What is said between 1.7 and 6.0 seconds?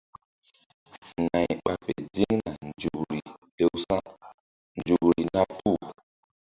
fe ziŋna nzukri lewsa̧nzukri na puh.